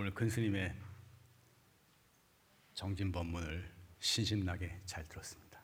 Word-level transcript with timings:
오늘 0.00 0.14
근 0.14 0.30
스님의 0.30 0.74
정진 2.72 3.12
법문을 3.12 3.70
신심나게 3.98 4.80
잘 4.86 5.06
들었습니다. 5.06 5.60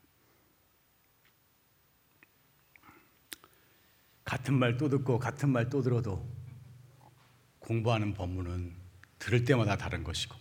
같은 4.24 4.52
말 4.52 4.76
또 4.76 4.90
듣고 4.90 5.18
같은 5.18 5.48
말 5.48 5.70
또 5.70 5.80
들어도 5.80 6.30
공부하는 7.60 8.12
법문은 8.12 8.76
들을 9.18 9.42
때마다 9.42 9.74
다른 9.74 10.04
것이고 10.04 10.34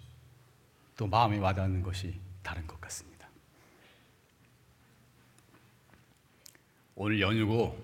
또 0.97 1.07
마음에 1.07 1.37
와닿는 1.37 1.81
것이 1.81 2.19
다른 2.43 2.67
것 2.67 2.81
같습니다. 2.81 3.29
오늘 6.95 7.21
연휴고 7.21 7.81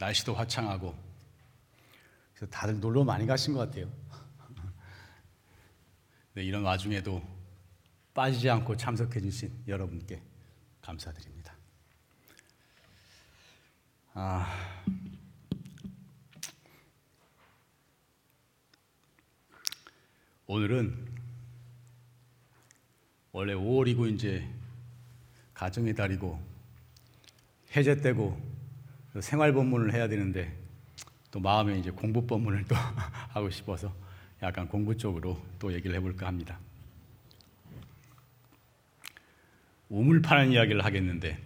날씨도 0.00 0.34
화창하고 0.34 1.06
그래서 2.34 2.50
다들 2.50 2.80
놀러 2.80 3.04
많이 3.04 3.26
가신 3.26 3.54
것 3.54 3.60
같아요. 3.60 3.88
네, 6.36 6.44
이런 6.44 6.64
와중에도 6.64 7.22
빠지지 8.12 8.50
않고 8.50 8.76
참석해 8.76 9.22
주신 9.22 9.50
여러분께 9.66 10.20
감사드립니다. 10.82 11.56
아, 14.12 14.46
오늘은 20.46 21.08
원래 23.32 23.54
5월이고 23.54 24.14
이제 24.14 24.46
가정의 25.54 25.94
달이고 25.94 26.38
해제 27.74 27.96
때고 28.02 28.38
생활 29.22 29.54
본문을 29.54 29.94
해야 29.94 30.06
되는데 30.06 30.54
또 31.30 31.40
마음에 31.40 31.78
이제 31.78 31.90
공부 31.90 32.26
법문을 32.26 32.66
또 32.66 32.74
하고 33.32 33.48
싶어서 33.48 34.05
약간 34.42 34.68
공부 34.68 34.96
쪽으로 34.96 35.40
또 35.58 35.72
얘기를 35.72 35.96
해볼까 35.96 36.26
합니다. 36.26 36.58
우물 39.88 40.20
파는 40.20 40.52
이야기를 40.52 40.84
하겠는데 40.84 41.38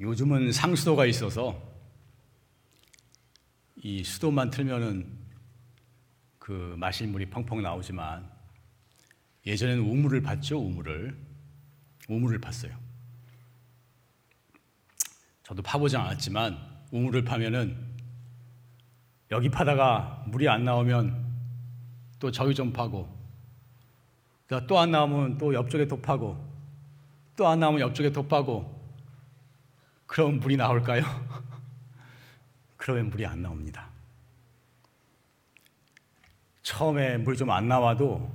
요즘은 0.00 0.52
상수도가 0.52 1.06
있어서 1.06 1.60
이 3.76 4.02
수도만 4.02 4.50
틀면은 4.50 5.06
그 6.38 6.74
마실 6.78 7.06
물이 7.08 7.26
펑펑 7.26 7.62
나오지만 7.62 8.28
예전에는 9.46 9.82
우물을 9.82 10.22
봤죠 10.22 10.58
우물을 10.58 11.16
우물을 12.08 12.40
팠어요. 12.40 12.76
저도 15.42 15.62
파보지 15.62 15.96
않았지만 15.96 16.58
우물을 16.90 17.24
파면은 17.24 17.97
여기 19.30 19.48
파다가 19.48 20.24
물이 20.28 20.48
안 20.48 20.64
나오면 20.64 21.26
또 22.18 22.30
저기 22.30 22.54
좀 22.54 22.72
파고 22.72 23.08
또 24.66 24.78
안 24.78 24.90
나오면 24.90 25.38
또 25.38 25.52
옆쪽에 25.52 25.86
또 25.86 26.00
파고 26.00 26.36
또 27.36 27.46
안 27.46 27.60
나오면 27.60 27.80
옆쪽에 27.80 28.10
또 28.12 28.26
파고 28.26 28.76
그럼 30.06 30.40
물이 30.40 30.56
나올까요? 30.56 31.02
그러면 32.78 33.10
물이 33.10 33.26
안 33.26 33.42
나옵니다. 33.42 33.88
처음에 36.62 37.18
물 37.18 37.36
좀 37.36 37.50
안 37.50 37.68
나와도 37.68 38.30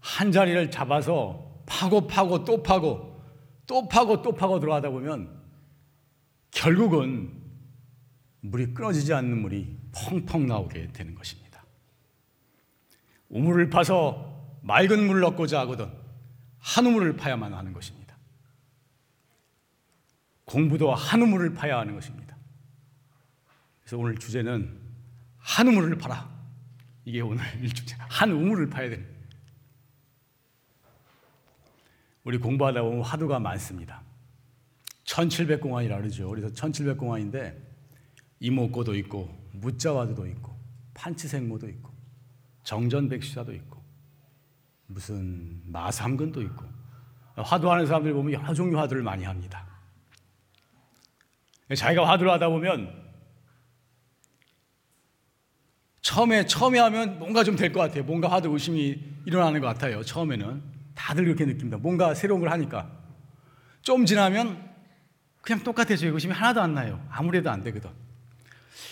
한 0.00 0.32
자리를 0.32 0.70
잡아서 0.70 1.62
파고 1.66 2.06
파고 2.06 2.44
또 2.44 2.62
파고 2.62 3.20
또 3.66 3.86
파고 3.88 4.22
또 4.22 4.32
파고 4.34 4.58
들어가다 4.60 4.90
보면 4.90 5.30
결국은 6.50 7.41
물이 8.42 8.74
끊어지지 8.74 9.14
않는 9.14 9.40
물이 9.40 9.78
펑펑 9.92 10.46
나오게 10.46 10.88
되는 10.92 11.14
것입니다. 11.14 11.64
우물을 13.28 13.70
파서 13.70 14.58
맑은 14.62 15.06
물을 15.06 15.24
얻고자 15.24 15.60
하거든 15.60 15.90
한 16.58 16.86
우물을 16.86 17.16
파야만 17.16 17.54
하는 17.54 17.72
것입니다. 17.72 18.16
공부도 20.44 20.92
한 20.92 21.22
우물을 21.22 21.54
파야 21.54 21.78
하는 21.78 21.94
것입니다. 21.94 22.36
그래서 23.80 23.96
오늘 23.96 24.18
주제는 24.18 24.80
한 25.38 25.68
우물을 25.68 25.96
파라. 25.98 26.30
이게 27.04 27.20
오늘 27.20 27.44
일주제. 27.62 27.96
한 27.98 28.30
우물을 28.32 28.68
파야 28.70 28.90
되는. 28.90 29.06
우리 32.24 32.38
공부하다 32.38 32.82
보면 32.82 33.02
화두가 33.02 33.38
많습니다. 33.38 34.02
1700공안이라 35.04 35.96
그러죠. 35.98 36.28
그래서 36.28 36.48
1700공안인데 36.48 37.71
이목고도 38.42 38.96
있고 38.96 39.32
무자와도 39.52 40.26
있고 40.26 40.52
판치생모도 40.94 41.68
있고 41.68 41.90
정전백시사도 42.64 43.52
있고 43.54 43.80
무슨 44.86 45.62
마삼근도 45.66 46.42
있고 46.42 46.64
화두하는 47.36 47.86
사람들 47.86 48.12
보면 48.12 48.32
여러 48.32 48.52
종류 48.52 48.78
화두를 48.78 49.02
많이 49.02 49.24
합니다. 49.24 49.64
자기가 51.74 52.06
화두를 52.08 52.32
하다 52.32 52.48
보면 52.48 53.00
처음에 56.02 56.44
처음에 56.46 56.78
하면 56.80 57.18
뭔가 57.20 57.44
좀 57.44 57.56
될 57.56 57.72
것 57.72 57.78
같아요. 57.80 58.02
뭔가 58.04 58.28
화두 58.28 58.50
의심이 58.50 58.98
일어나는 59.24 59.60
것 59.60 59.68
같아요. 59.68 60.02
처음에는 60.02 60.62
다들 60.96 61.24
그렇게 61.24 61.44
느낍니다. 61.46 61.78
뭔가 61.78 62.12
새로운 62.12 62.40
걸 62.40 62.50
하니까 62.50 62.90
좀 63.82 64.04
지나면 64.04 64.70
그냥 65.40 65.62
똑같아져요. 65.62 66.12
의심이 66.12 66.32
하나도 66.34 66.60
안 66.60 66.74
나요. 66.74 67.04
아무래도 67.08 67.50
안 67.50 67.62
되거든. 67.62 67.90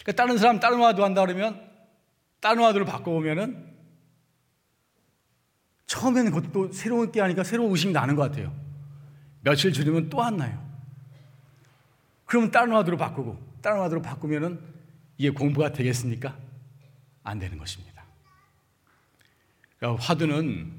그러니까 0.02 0.12
다른 0.22 0.38
사람 0.38 0.60
다른 0.60 0.78
와도 0.78 1.04
한다 1.04 1.24
그러면 1.24 1.68
다른 2.40 2.62
와도를 2.62 2.86
바꿔보면은 2.86 3.68
처음에는 5.86 6.32
그것도 6.32 6.72
새롭게 6.72 7.20
하니까 7.20 7.42
새로운 7.42 7.70
의심이 7.72 7.92
나는 7.92 8.14
것 8.14 8.22
같아요. 8.22 8.54
며칠 9.42 9.72
지나면 9.72 10.08
또 10.08 10.22
안 10.22 10.36
나요. 10.36 10.64
그러면 12.26 12.50
다른 12.50 12.72
와도로 12.72 12.96
바꾸고 12.96 13.38
다른 13.60 13.78
와도로 13.80 14.02
바꾸면은 14.02 14.60
이게 15.18 15.30
공부가 15.30 15.72
되겠습니까? 15.72 16.38
안 17.24 17.38
되는 17.38 17.58
것입니다. 17.58 18.04
그러니까 19.78 20.02
화두는 20.02 20.72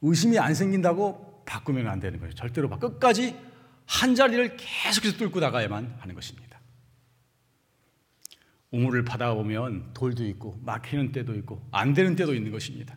의심이 0.00 0.38
안 0.38 0.54
생긴다고 0.54 1.42
바꾸면 1.44 1.86
안 1.88 2.00
되는 2.00 2.18
거예요. 2.18 2.34
절대로 2.34 2.68
바 2.68 2.78
끝까지 2.78 3.38
한 3.86 4.14
자리를 4.14 4.56
계속해서 4.56 5.16
뚫고 5.18 5.40
나가야만 5.40 5.96
하는 6.00 6.14
것입니다. 6.14 6.47
우물을 8.70 9.04
받아보면 9.04 9.92
돌도 9.94 10.24
있고 10.26 10.58
막히는 10.62 11.12
때도 11.12 11.34
있고 11.36 11.66
안 11.70 11.94
되는 11.94 12.14
때도 12.16 12.34
있는 12.34 12.52
것입니다. 12.52 12.96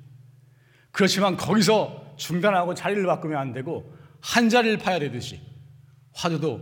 그렇지만 0.91 1.37
거기서 1.37 2.15
중단하고 2.17 2.73
자리를 2.73 3.05
바꾸면 3.05 3.37
안 3.37 3.53
되고 3.53 3.95
한 4.19 4.49
자리를 4.49 4.77
파야 4.77 4.99
되듯이 4.99 5.41
화두도 6.13 6.61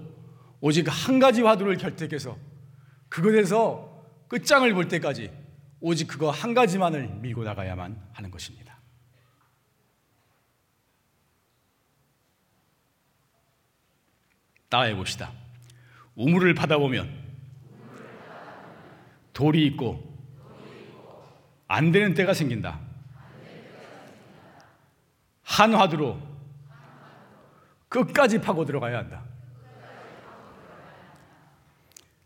오직 0.62 0.86
한 0.88 1.20
가지 1.20 1.42
화두를 1.42 1.78
결택해서 1.78 2.38
그것에서 3.10 4.06
끝장을 4.28 4.72
볼 4.74 4.88
때까지 4.88 5.32
오직 5.80 6.08
그거 6.08 6.30
한 6.30 6.54
가지만을 6.54 7.08
밀고 7.08 7.44
나가야만 7.44 8.10
하는 8.14 8.32
것입니다. 8.32 8.80
따라해 14.70 14.96
봅시다. 14.96 15.32
우물을 16.16 16.54
받아보면 16.54 17.19
돌이 19.40 19.66
있고 19.68 20.04
안 21.70 21.94
되는 21.94 22.14
때가 22.14 22.34
생긴다. 22.34 22.78
한 25.44 25.74
화두로 25.74 26.20
끝까지 27.88 28.42
파고 28.42 28.66
들어가야 28.66 28.98
한다. 28.98 29.24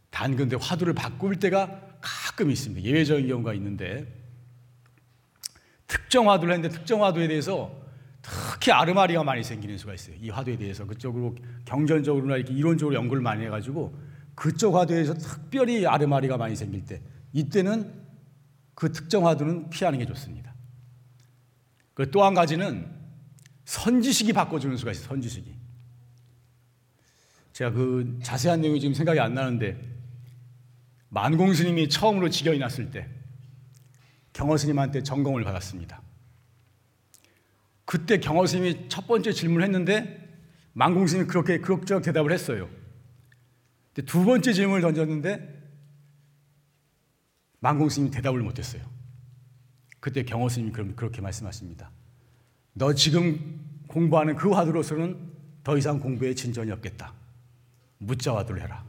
단 0.10 0.36
근데 0.36 0.58
화두를 0.60 0.96
바꿀 0.96 1.36
때가 1.36 1.82
가끔 2.02 2.50
있습니다. 2.50 2.84
예외적인 2.84 3.28
경우가 3.28 3.54
있는데 3.54 4.08
특정 5.86 6.32
화두를 6.32 6.56
했는데 6.56 6.76
특정 6.76 7.04
화두에 7.04 7.28
대해서 7.28 7.72
특히 8.24 8.72
아르마리가 8.72 9.24
많이 9.24 9.44
생기는 9.44 9.78
수가 9.78 9.94
있어요. 9.94 10.16
이 10.20 10.32
화두에 10.32 10.58
대해서 10.58 10.88
그쪽으로 10.88 11.36
경전적으로나 11.66 12.38
이렇게 12.38 12.54
이론적으로 12.54 12.96
연구를 12.96 13.22
많이 13.22 13.46
해가지고 13.46 14.13
그쪽 14.36 14.76
화두에서 14.76 15.14
특별히 15.14 15.86
아르마리가 15.86 16.38
많이 16.38 16.56
생길 16.56 16.86
때 16.86 17.02
이때는 17.34 18.04
그 18.76 18.92
특정 18.92 19.28
화두는 19.28 19.70
피하는 19.70 20.00
게 20.00 20.06
좋습니다. 20.06 20.54
그 21.94 22.10
또 22.10 22.24
한 22.26 22.34
가지는 22.34 22.90
선지식이 23.66 24.34
바꿔주는 24.34 24.76
수가 24.78 24.92
있어요. 24.92 25.08
선지식이. 25.08 25.54
제가 27.54 27.72
그 27.72 28.20
자세한 28.24 28.62
내용이 28.62 28.80
지금 28.80 28.94
생각이 28.96 29.20
안 29.20 29.36
나는데 29.36 29.78
만공 31.10 31.54
스님이 31.54 31.88
처음으로 31.90 32.30
직연이 32.30 32.58
났을 32.58 32.90
때 32.90 33.08
경허 34.34 34.58
스님한테 34.58 35.04
전공을 35.04 35.44
받았습니다. 35.44 36.02
그때 37.86 38.20
경허 38.20 38.48
스님이 38.48 38.90
첫 38.90 39.06
번째 39.06 39.32
질문을 39.32 39.64
했는데 39.64 40.20
만공 40.74 41.06
스님이 41.06 41.28
그렇게 41.28 41.60
그럭저럭 41.60 42.02
대답을 42.04 42.32
했어요. 42.32 42.68
두 44.02 44.26
번째 44.26 44.54
질문을 44.54 44.82
던졌는데 44.82 45.62
만공 47.60 47.90
스님이 47.90 48.12
대답을 48.12 48.42
못했어요. 48.42 48.82
그때 50.00 50.24
경호 50.24 50.50
스님이 50.50 50.72
그럼 50.72 50.96
그렇게 50.96 51.22
말씀하십니다. 51.22 51.92
너 52.74 52.94
지금 52.94 53.62
공부하는 53.88 54.36
그 54.36 54.52
화두로서는 54.52 55.32
더 55.64 55.78
이상 55.78 56.00
공부에 56.00 56.34
진전이 56.34 56.72
없겠다. 56.72 57.14
무자 58.00 58.36
화두를 58.36 58.62
해라. 58.62 58.84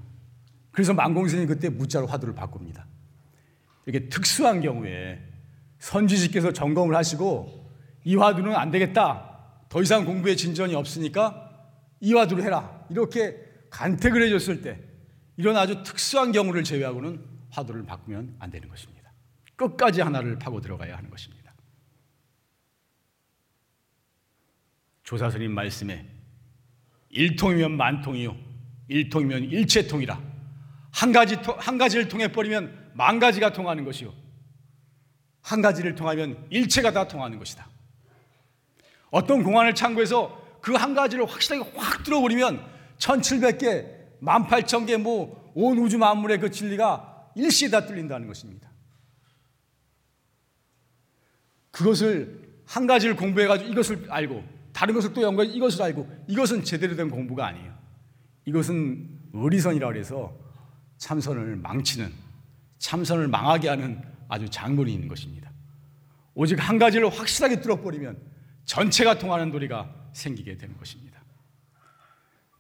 그래서 0.73 0.93
만공 0.93 1.29
스님이 1.29 1.47
그때 1.47 1.69
무자로 1.69 2.07
화두를 2.07 2.35
바꿉니다. 2.35 2.87
이렇게 3.87 4.09
특수한 4.09 4.61
경우에 4.61 5.21
선지식께서 5.79 6.53
점검을 6.53 6.97
하시고 6.97 7.71
이 8.05 8.17
화두는 8.17 8.55
안 8.57 8.71
되겠다. 8.71 9.31
더 9.69 9.83
이상 9.83 10.05
공부에 10.05 10.35
진전이 10.35 10.75
없으니까 10.75 11.51
이 12.01 12.13
화두를 12.13 12.43
해라. 12.43 12.85
이렇게 12.91 13.37
간택을 13.71 14.23
해줬을 14.23 14.63
때 14.63 14.81
이런 15.37 15.57
아주 15.57 15.83
특수한 15.83 16.33
경우를 16.33 16.65
제외하고는 16.65 17.25
화두를 17.51 17.85
바꾸면 17.85 18.37
안 18.39 18.51
되는 18.51 18.69
것입니다. 18.69 19.13
끝까지 19.57 20.01
하나를 20.01 20.39
파고 20.39 20.61
들어가야 20.61 20.97
하는 20.97 21.11
것입니다. 21.11 21.55
조사스님 25.05 25.53
말씀에 25.53 26.07
일통이면 27.11 27.77
만통이요, 27.77 28.37
일통이면 28.89 29.45
일체통이라 29.45 30.21
한 30.93 31.13
가지 31.13 31.37
한 31.59 31.79
가지를 31.79 32.09
통해 32.09 32.33
버리면 32.33 32.93
만 32.95 33.19
가지가 33.19 33.53
통하는 33.53 33.85
것이요, 33.85 34.13
한 35.43 35.61
가지를 35.61 35.95
통하면 35.95 36.47
일체가 36.51 36.93
다 36.93 37.07
통하는 37.07 37.39
것이다. 37.39 37.69
어떤 39.11 39.43
공안을 39.43 39.75
참고해서 39.75 40.43
그 40.61 40.75
한 40.77 40.95
가지를 40.95 41.27
확실하게 41.31 41.71
확 41.77 42.03
들어버리면 42.05 42.65
1700개, 42.99 43.94
18,000개 44.25 44.99
뭐 44.99 45.45
온 45.55 45.79
우주 45.79 45.99
만물의 45.99 46.41
그 46.41 46.51
진리가 46.51 47.31
일시에 47.37 47.71
다 47.71 47.87
뚫린다는 47.87 48.27
것입니다. 48.27 48.71
그것을 51.71 52.43
한 52.67 52.87
가지를 52.87 53.17
공부해 53.17 53.47
가지고 53.47 53.71
이것을 53.71 54.07
알고 54.11 54.45
다른 54.73 54.95
것을 54.95 55.13
또 55.13 55.23
연구해 55.23 55.49
이것을 55.49 55.83
알고 55.83 56.25
이것은 56.29 56.65
제대로 56.65 56.95
된 56.97 57.11
공부가 57.11 57.47
아니에요. 57.47 57.73
이것은 58.45 59.09
의리선이라고 59.33 59.97
해서 59.97 60.37
참선을 60.99 61.57
망치는 61.57 62.13
참선을 62.79 63.29
망하게 63.29 63.69
하는 63.69 64.03
아주 64.29 64.49
장본이 64.49 64.93
있는 64.93 65.09
것입니다. 65.09 65.51
오직 66.35 66.57
한 66.57 66.79
가지를 66.79 67.09
확실하게 67.09 67.61
뚫어버리면 67.61 68.21
전체가 68.65 69.19
통하는 69.19 69.51
도리가 69.51 70.11
생기게 70.13 70.57
되는 70.57 70.77
것입니다. 70.77 71.23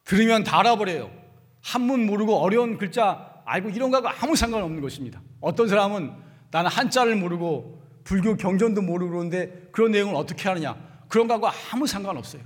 들으면 0.04 0.44
다 0.44 0.60
알아버려요. 0.60 1.23
한문 1.64 2.04
모르고 2.04 2.36
어려운 2.36 2.76
글자 2.76 3.40
알고 3.46 3.70
이런 3.70 3.90
거하고 3.90 4.08
아무 4.20 4.36
상관없는 4.36 4.82
것입니다. 4.82 5.22
어떤 5.40 5.66
사람은 5.66 6.12
나는 6.50 6.70
한자를 6.70 7.16
모르고 7.16 7.82
불교 8.04 8.36
경전도 8.36 8.82
모르고 8.82 9.10
그러는데 9.10 9.68
그런 9.72 9.90
내용을 9.90 10.14
어떻게 10.14 10.46
하느냐. 10.48 10.76
그런 11.08 11.26
거하고 11.26 11.48
아무 11.72 11.86
상관없어요. 11.86 12.42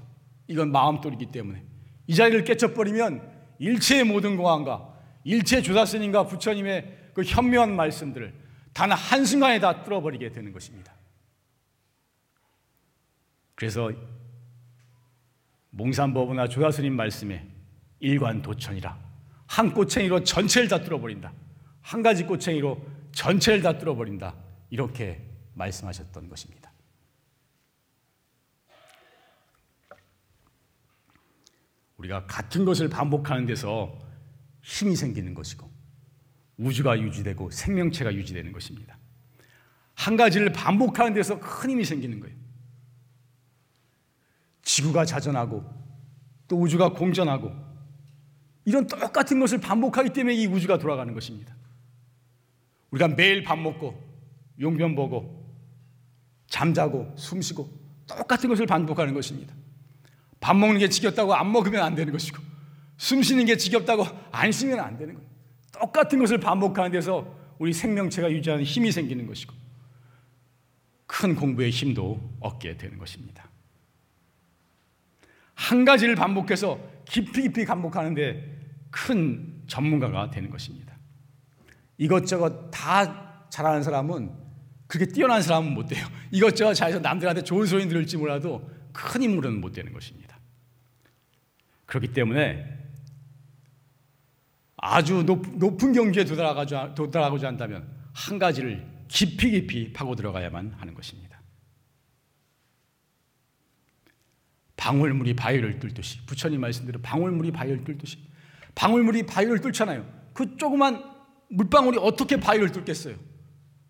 이건 0.47 0.71
마음돌이기 0.71 1.27
때문에. 1.27 1.65
이 2.07 2.15
자리를 2.15 2.45
깨쳐버리면 2.45 3.29
일체의 3.59 4.05
모든 4.05 4.37
공안과 4.37 4.95
일체 5.25 5.63
조사 5.63 5.85
스님과 5.85 6.27
부처님의 6.27 7.11
그 7.13 7.23
현명한 7.23 7.75
말씀들을 7.75 8.33
단 8.73 8.93
한순간에 8.93 9.59
다 9.59 9.83
뚫어버리게 9.83 10.31
되는 10.31 10.53
것입니다. 10.53 10.95
그래서 13.57 13.91
몽산법이나 15.71 16.47
조사 16.47 16.71
스님 16.71 16.95
말씀에 16.95 17.45
일관도천이라 17.99 19.08
한 19.49 19.73
꼬챙이로 19.73 20.25
전체를 20.25 20.69
다 20.69 20.83
뚫어버린다. 20.83 21.33
한 21.81 22.03
가지 22.03 22.25
꼬챙이로 22.25 22.81
전체를 23.13 23.63
다 23.63 23.79
뚫어버린다. 23.79 24.37
이렇게 24.71 25.27
말씀하셨던 25.55 26.29
것입니다. 26.29 26.71
우리가 31.97 32.27
같은 32.27 32.65
것을 32.65 32.89
반복하는 32.89 33.47
데서 33.47 33.99
힘이 34.63 34.95
생기는 34.95 35.35
것이고 35.35 35.69
우주가 36.59 36.99
유지되고 37.01 37.51
생명체가 37.51 38.15
유지되는 38.15 38.53
것입니다. 38.53 38.99
한 39.95 40.17
가지를 40.17 40.53
반복하는 40.53 41.15
데서 41.15 41.41
큰 41.41 41.71
힘이 41.71 41.85
생기는 41.85 42.21
거예요. 42.21 42.37
지구가 44.63 45.07
자전하고 45.07 45.65
또 46.47 46.61
우주가 46.61 46.93
공전하고 46.93 47.68
이런 48.69 48.87
똑같은 48.87 49.41
것을 49.41 49.59
반복하기 49.61 50.11
때문에 50.11 50.35
이 50.35 50.47
우주가 50.47 50.77
돌아가는 50.77 51.15
것입니다. 51.15 51.57
우리가 52.91 53.09
매일 53.09 53.43
밥 53.43 53.59
먹고 53.59 53.99
용변 54.61 54.95
보고 54.95 55.43
잠자고 56.49 57.15
숨 57.17 57.41
쉬고 57.41 57.67
똑같은 58.07 58.47
것을 58.51 58.67
반복하는 58.67 59.15
것입니다. 59.15 59.55
밥 60.39 60.55
먹는 60.55 60.81
게 60.81 60.91
지겹다고 60.91 61.35
안 61.35 61.51
먹으면 61.51 61.83
안 61.83 61.95
되는 61.95 62.13
것이고 62.13 62.43
숨 62.99 63.23
쉬는 63.23 63.47
게 63.47 63.57
지겹다고 63.57 64.05
안 64.31 64.53
쉬면 64.53 64.79
안 64.81 64.99
되는 64.99 65.15
거예요. 65.15 65.27
똑같은 65.73 66.19
것을 66.19 66.37
반복하는 66.37 66.91
데서 66.91 67.35
우리 67.59 67.73
생명체가 67.73 68.31
유지하는 68.31 68.65
힘이 68.65 68.93
생기는 68.93 69.27
것이고 69.27 69.55
큰 71.07 71.35
공부의 71.35 71.71
힘도 71.71 72.21
얻게 72.41 72.77
되는 72.77 72.99
것입니다. 72.99 73.49
한 75.55 75.87
가지를 75.87 76.17
반복해서 76.17 76.79
깊이 77.07 77.41
깊이 77.41 77.65
반복하는데 77.65 78.58
큰 78.91 79.63
전문가가 79.67 80.31
되는 80.31 80.51
것입니다. 80.51 80.97
이것저것 81.97 82.71
다 82.71 83.47
잘하는 83.51 83.83
사람은 83.83 84.33
그렇게 84.87 85.13
뛰어난 85.13 85.43
사람은 85.43 85.75
못 85.75 85.87
돼요. 85.87 86.07
이것저것 86.33 86.75
잘해서 86.75 86.99
남들한테 87.01 87.43
좋은 87.43 87.67
소리 87.67 87.87
들을지 87.89 88.17
몰라도 88.17 88.69
큰 88.93 89.23
인물은 89.23 89.61
못 89.61 89.73
되는 89.73 89.93
것입니다. 89.93 90.39
그렇기 91.87 92.13
때문에 92.13 92.79
아주 94.77 95.25
높, 95.25 95.45
은 95.45 95.93
경지에 95.93 96.25
도달하고자 96.25 97.47
한다면 97.47 97.89
한 98.13 98.39
가지를 98.39 98.87
깊이 99.09 99.51
깊이 99.51 99.93
파고 99.93 100.15
들어가야만 100.15 100.75
하는 100.77 100.95
것입니다. 100.95 101.29
방울물이 104.77 105.35
바위를 105.35 105.81
뚫듯이 105.81 106.25
부처님 106.25 106.61
말씀대로 106.61 107.01
방울물이 107.03 107.51
바위를 107.51 107.85
뚫듯이 107.85 108.19
방울물이 108.79 109.27
바위를 109.27 109.61
뚫잖아요. 109.61 110.07
그 110.33 110.57
조그만 110.57 111.03
물방울이 111.51 111.99
어떻게 112.01 112.39
바위를 112.39 112.71
뚫겠어요? 112.71 113.17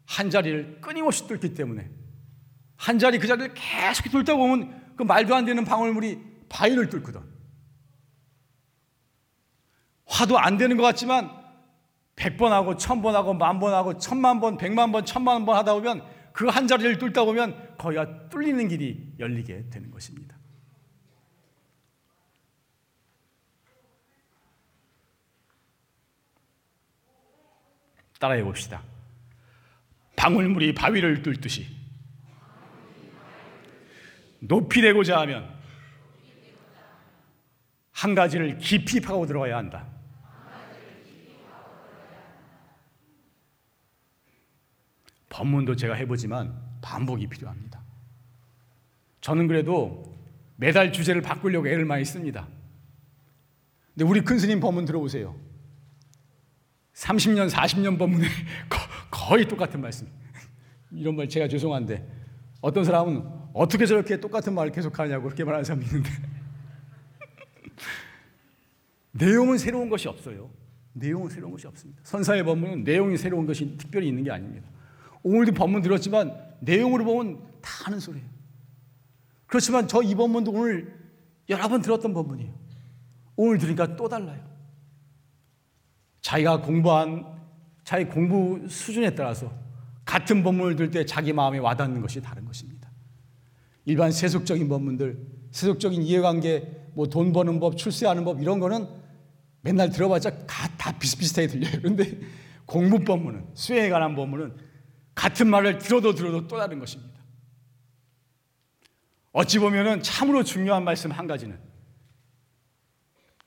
한 0.07 0.31
자리를 0.31 0.81
끊임없이 0.81 1.27
뚫기 1.27 1.53
때문에 1.53 1.91
한 2.77 2.99
자리 2.99 3.19
그 3.19 3.27
자리를 3.27 3.53
계속 3.53 4.11
뚫다 4.11 4.35
보면 4.35 4.95
그 4.97 5.03
말도 5.03 5.35
안 5.35 5.45
되는 5.45 5.63
방울물이 5.63 6.19
바위를 6.49 6.89
뚫거든. 6.89 7.21
화도 10.07 10.39
안 10.39 10.57
되는 10.57 10.79
것 10.79 10.83
같지만 10.85 11.31
100번 12.17 12.49
하고 12.49 12.77
1000번 12.77 13.13
하고 13.13 13.35
만번 13.35 13.75
하고 13.75 13.99
천만 13.99 14.41
번, 14.41 14.57
백만 14.57 14.91
번, 14.91 15.05
천만 15.05 15.45
번 15.45 15.57
하다 15.57 15.75
보면 15.75 16.03
그 16.33 16.49
한 16.49 16.67
자리를 16.67 16.97
뚫다 16.99 17.27
보면 17.27 17.77
거기가 17.77 18.31
뚫리는 18.31 18.69
길이 18.69 19.13
열리게 19.19 19.69
되는 19.69 19.91
것입니다. 19.91 20.38
따라해 28.19 28.43
봅시다. 28.43 28.83
방울물이 30.17 30.75
바위를 30.75 31.23
뚫듯이 31.23 31.67
높이 34.41 34.81
되고자 34.81 35.21
하면 35.21 35.57
한 37.93 38.15
가지를 38.15 38.59
깊이 38.59 39.01
파고 39.01 39.27
들어가야 39.27 39.57
한다. 39.57 39.87
법문도 45.29 45.77
제가 45.77 45.95
해보지만 45.95 46.61
반복이 46.81 47.29
필요합니다. 47.29 47.81
저는 49.21 49.47
그래도 49.47 50.17
매달 50.57 50.93
주제를 50.93 51.23
바꾸려고 51.23 51.69
애를 51.69 51.85
많이 51.85 52.05
씁니다. 52.05 52.49
근데 53.95 54.05
우리 54.05 54.21
큰 54.23 54.39
스님 54.39 54.59
법문 54.59 54.85
들어보세요. 54.85 55.37
30년, 56.99 57.49
40년 57.49 57.99
법문에 57.99 58.27
거의 59.11 59.47
똑같은 59.47 59.81
말씀. 59.81 60.09
이런 60.91 61.17
말 61.17 61.29
제가 61.29 61.47
죄송한데 61.47 62.07
어떤 62.61 62.85
사람은 62.85 63.25
어떻게 63.53 63.87
저렇게 63.87 64.19
똑같은 64.19 64.55
말을 64.55 64.73
계속하냐고 64.73 65.25
그렇게 65.25 65.45
말하는 65.45 65.65
사람이 65.65 65.85
있는데 65.85 66.11
내용은 69.13 69.59
새로운 69.59 69.89
것이 69.89 70.09
없어요. 70.09 70.51
내용은 70.95 71.29
새로운 71.29 71.53
것이 71.53 71.67
없습니다. 71.67 72.01
선사의 72.03 72.43
법문은 72.45 72.83
내용이 72.83 73.17
새로운 73.17 73.47
것이 73.47 73.77
특별히 73.77 74.09
있는 74.09 74.25
게 74.25 74.33
아닙니다. 74.33 74.69
오늘도 75.23 75.53
법문 75.53 75.83
들었지만 75.83 76.35
내용으로 76.61 77.05
보면 77.05 77.39
다 77.61 77.71
아는 77.87 78.01
소리예요. 78.01 78.27
그렇지만 79.47 79.87
저 79.87 80.03
이 80.03 80.15
법문도 80.15 80.51
오늘 80.51 80.99
여러 81.49 81.69
번 81.69 81.81
들었던 81.81 82.13
법문이에요. 82.13 82.53
오늘 83.37 83.59
들으니까 83.59 83.95
또 83.95 84.09
달라요. 84.09 84.58
자기가 86.21 86.61
공부한 86.63 87.25
자기 87.85 88.05
공부 88.05 88.69
수준에 88.69 89.15
따라서 89.15 89.51
같은 90.05 90.43
본문을 90.43 90.77
들 90.77 90.91
때 90.91 91.05
자기 91.05 91.33
마음에 91.33 91.59
와닿는 91.59 92.01
것이 92.01 92.21
다른 92.21 92.45
것입니다. 92.45 92.91
일반 93.85 94.13
세속적인 94.13 94.69
본문들, 94.69 95.19
세속적인 95.51 96.03
이해관계, 96.03 96.91
뭐 96.95 97.07
돈 97.07 97.33
버는 97.33 97.61
법, 97.61 97.77
출세하는 97.77 98.25
법 98.25 98.43
이런 98.43 98.59
거는 98.59 98.87
맨날 99.63 99.91
들어봤자 99.91 100.47
다, 100.47 100.69
다 100.77 100.99
비슷비슷하게 100.99 101.47
들려요. 101.49 101.73
그런데 101.79 102.19
공부 102.67 102.99
본문은 103.01 103.47
수행에 103.55 103.89
관한 103.89 104.15
본문은 104.15 104.57
같은 105.15 105.49
말을 105.49 105.79
들어도 105.79 106.15
들어도 106.15 106.47
또 106.47 106.59
다른 106.59 106.79
것입니다. 106.79 107.19
어찌 109.33 109.59
보면은 109.59 110.03
참으로 110.03 110.43
중요한 110.43 110.85
말씀 110.85 111.11
한 111.11 111.27
가지는 111.27 111.59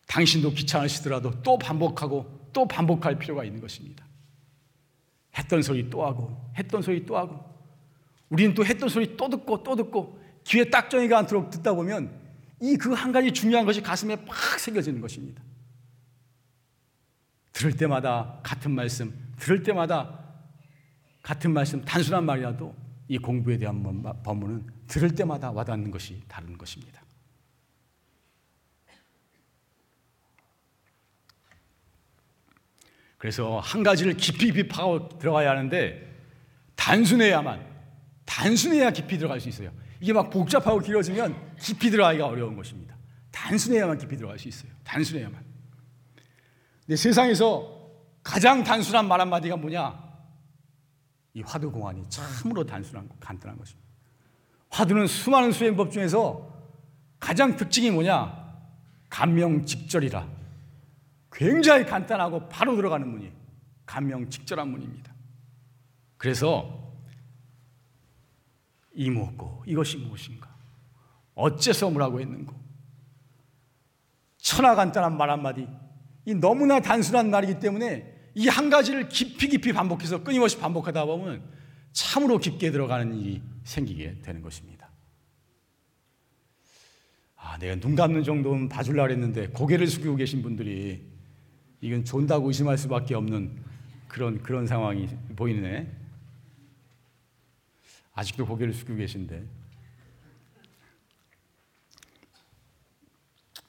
당신도 0.08 0.52
귀찮으시더라도 0.52 1.42
또 1.44 1.58
반복하고 1.58 2.41
또 2.54 2.68
반복할 2.68 3.18
필요가 3.20 3.44
있는 3.44 3.62
것입니다. 3.62 4.06
했던 5.38 5.62
소리 5.62 5.90
또 5.90 6.06
하고 6.06 6.52
했던 6.58 6.82
소리 6.82 7.06
또 7.06 7.18
하고 7.18 7.44
우리는 8.30 8.54
또 8.54 8.66
했던 8.66 8.90
소리 8.90 9.16
또 9.18 9.30
듣고 9.30 9.64
또 9.64 9.76
듣고 9.76 10.20
귀에 10.46 10.70
딱정이가 10.70 11.18
않도록 11.20 11.50
듣다 11.52 11.74
보면 11.74 12.20
이 12.62 12.78
그 12.78 12.94
한 12.94 13.12
가지 13.12 13.32
중요한 13.32 13.66
것이 13.66 13.82
가슴에 13.82 14.16
팍 14.26 14.60
새겨지는 14.60 15.02
것입니다. 15.02 15.42
들을 17.54 17.76
때마다 17.76 18.40
같은 18.44 18.72
말씀, 18.72 19.14
들을 19.38 19.64
때마다 19.64 20.20
같은 21.22 21.54
말씀, 21.54 21.84
단순한 21.84 22.26
말이라도 22.26 22.76
이 23.08 23.18
공부에 23.18 23.58
대한 23.58 23.84
법문은 24.24 24.66
들을 24.88 25.14
때마다 25.14 25.52
와닿는 25.52 25.92
것이 25.92 26.22
다른 26.28 26.58
것입니다. 26.58 27.02
그래서 33.22 33.60
한 33.60 33.84
가지를 33.84 34.16
깊이 34.18 34.48
깊이 34.48 34.68
파고 34.68 35.08
들어가야 35.20 35.52
하는데 35.52 36.12
단순해야만 36.76 37.64
단순해야 38.26 38.90
깊이 38.90 39.20
들어갈 39.20 39.40
수 39.40 39.48
있어요. 39.48 39.72
이게 40.00 40.12
막 40.12 40.32
복잡하고 40.32 40.80
길어지면 40.80 41.56
깊이 41.60 41.92
들어가기가 41.92 42.26
어려운 42.26 42.56
것입니다. 42.56 42.98
단순해야만 43.30 44.00
깊이 44.00 44.18
들어갈 44.18 44.40
수 44.40 44.48
있어요. 44.48 44.72
단순해야만. 44.84 45.40
근데 46.80 46.96
세상에서 46.96 47.92
가장 48.24 48.64
단순한 48.64 49.08
말 49.08 49.22
한마디가 49.22 49.56
뭐냐? 49.56 50.04
이 51.36 51.44
화두 51.44 51.72
공안이 51.72 52.10
참으로 52.10 52.66
단순한 52.66 53.08
간단한 53.20 53.56
것입니다. 53.56 53.88
화두는 54.70 55.06
수많은 55.06 55.52
수행법 55.52 55.92
중에서 55.92 56.52
가장 57.20 57.56
특징이 57.56 57.92
뭐냐? 57.92 58.52
감명 59.10 59.64
직절이라. 59.64 60.41
굉장히 61.32 61.86
간단하고 61.86 62.50
바로 62.50 62.76
들어가는 62.76 63.08
문이 63.08 63.32
감명 63.86 64.30
직절한 64.30 64.68
문입니다. 64.70 65.14
그래서 66.18 66.94
이 68.94 69.10
무엇고 69.10 69.64
이것이 69.66 69.98
무엇인가? 69.98 70.54
어째서 71.34 71.90
뭐라고 71.90 72.20
했는고? 72.20 72.54
천하 74.38 74.76
간단한 74.76 75.18
말 75.18 75.30
한마디 75.30 75.68
이 76.26 76.34
너무나 76.36 76.80
단순한 76.80 77.30
말이기 77.30 77.60
때문에 77.60 78.20
이 78.36 78.48
한 78.48 78.70
가지를 78.70 79.10
깊이 79.10 79.50
깊이 79.50 79.74
반복해서 79.74 80.24
끊임없이 80.24 80.58
반복하다 80.58 81.06
보면 81.06 81.44
참으로 81.92 82.38
깊게 82.38 82.72
들어가는 82.72 83.14
일이 83.18 83.42
생기게 83.64 84.20
되는 84.22 84.42
것입니다. 84.42 84.90
아, 87.36 87.58
내가 87.58 87.76
눈 87.76 87.96
감는 87.96 88.24
정도는 88.24 88.70
봐주려고 88.70 89.12
했는데 89.12 89.48
고개를 89.48 89.88
숙이고 89.88 90.16
계신 90.16 90.42
분들이 90.42 91.11
이건 91.82 92.06
존다고 92.06 92.48
의심할 92.48 92.78
수밖에 92.78 93.16
없는 93.16 93.64
그런 94.08 94.42
그런 94.44 94.68
상황이 94.68 95.08
보이네. 95.36 95.92
아직도 98.14 98.46
고개를 98.46 98.74
숙이고 98.74 98.98
계신데. 98.98 99.44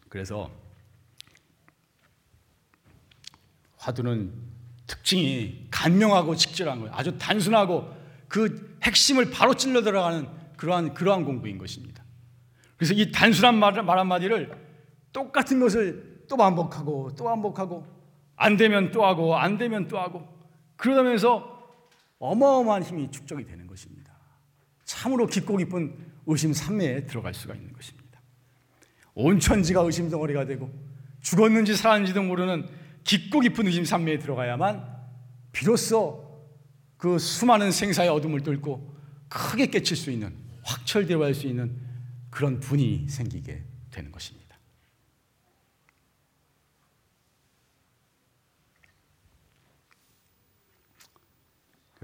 그래서 0.08 0.50
화두는 3.78 4.32
특징이 4.86 5.68
간명하고 5.70 6.36
직절한 6.36 6.80
거예요. 6.80 6.94
아주 6.94 7.16
단순하고 7.16 7.90
그 8.28 8.78
핵심을 8.82 9.30
바로 9.30 9.54
찔러 9.54 9.82
들어가는 9.82 10.28
그러한 10.56 10.92
그러한 10.92 11.24
공부인 11.24 11.56
것입니다. 11.56 12.04
그래서 12.76 12.92
이 12.92 13.10
단순한 13.10 13.56
말, 13.56 13.82
말 13.82 13.98
한마디를 13.98 14.54
똑같은 15.12 15.60
것을 15.60 16.24
또 16.28 16.36
반복하고 16.36 17.14
또 17.16 17.24
반복하고 17.24 18.01
안 18.42 18.56
되면 18.56 18.90
또 18.90 19.06
하고 19.06 19.36
안 19.36 19.56
되면 19.56 19.86
또 19.86 19.98
하고 19.98 20.26
그러면서 20.76 21.62
어마어마한 22.18 22.82
힘이 22.82 23.10
축적이 23.10 23.44
되는 23.44 23.66
것입니다. 23.68 24.12
참으로 24.84 25.26
깊고 25.26 25.56
깊은 25.58 25.96
의심 26.26 26.52
삼매에 26.52 27.06
들어갈 27.06 27.34
수가 27.34 27.54
있는 27.54 27.72
것입니다. 27.72 28.20
온 29.14 29.38
천지가 29.38 29.82
의심 29.82 30.10
덩어리가 30.10 30.46
되고 30.46 30.72
죽었는지 31.20 31.76
살았는지도 31.76 32.22
모르는 32.22 32.66
깊고 33.04 33.40
깊은 33.40 33.66
의심 33.66 33.84
삼매에 33.84 34.18
들어가야만 34.18 34.86
비로소 35.52 36.48
그 36.96 37.18
수많은 37.18 37.70
생사의 37.70 38.08
어둠을 38.08 38.40
뚫고 38.40 38.92
크게 39.28 39.66
깨칠 39.66 39.96
수 39.96 40.10
있는 40.10 40.34
확철대화할 40.64 41.34
수 41.34 41.46
있는 41.46 41.76
그런 42.30 42.58
분이 42.58 43.06
생기게 43.08 43.62
되는 43.90 44.10
것입니다. 44.10 44.41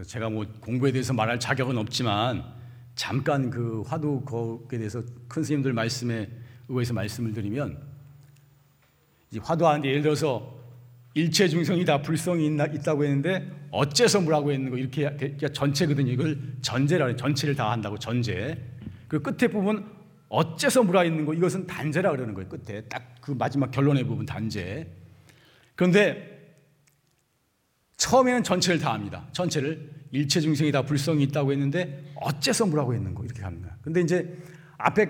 제가 0.02 0.30
뭐 0.30 0.46
공부에 0.60 0.92
대해서 0.92 1.12
말할 1.12 1.40
자격은 1.40 1.76
없지만 1.78 2.44
잠깐 2.94 3.50
그 3.50 3.82
화두 3.86 4.20
거에 4.22 4.78
대해서 4.78 5.02
큰 5.28 5.42
스님들 5.42 5.72
말씀에 5.72 6.28
의해서 6.68 6.94
말씀을 6.94 7.32
드리면 7.32 7.78
이제 9.30 9.40
화두하는데 9.42 9.88
예를 9.88 10.02
들어서 10.02 10.58
일체 11.14 11.48
중성이 11.48 11.84
다 11.84 12.00
불성이 12.00 12.46
있나, 12.46 12.66
있다고 12.66 13.04
했는데 13.04 13.50
어째서 13.70 14.20
뭐라고 14.20 14.52
했는 14.52 14.70
거 14.70 14.76
이렇게 14.76 15.36
전체거든요. 15.52 16.12
이걸 16.12 16.38
전제라 16.62 17.16
전체를 17.16 17.54
다 17.54 17.70
한다고 17.70 17.98
전제. 17.98 18.56
그 19.08 19.20
끝에 19.20 19.50
부분 19.50 19.84
어째서 20.28 20.82
뭐라 20.82 21.04
있는 21.04 21.24
거 21.24 21.34
이것은 21.34 21.66
단제라 21.66 22.10
그러는 22.10 22.34
거예요. 22.34 22.48
끝에 22.48 22.82
딱 22.82 23.18
그 23.28 23.32
마지막 23.32 23.70
결론의 23.70 24.04
부분 24.04 24.24
단제. 24.24 24.90
그런데 25.74 26.37
처음에는 27.98 28.42
전체를 28.42 28.80
다 28.80 28.94
합니다. 28.94 29.26
전체를 29.32 29.90
일체 30.12 30.40
중생이 30.40 30.72
다 30.72 30.82
불성이 30.82 31.24
있다고 31.24 31.52
했는데 31.52 32.02
어째서 32.14 32.66
뭐라고 32.66 32.94
했는 32.94 33.14
거 33.14 33.24
이렇게 33.24 33.42
합니다. 33.42 33.76
근데 33.82 34.00
이제 34.00 34.38
앞에 34.78 35.08